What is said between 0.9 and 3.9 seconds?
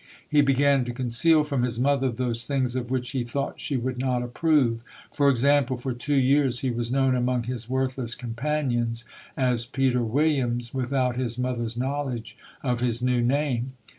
con ceal from his mother those things of which he thought she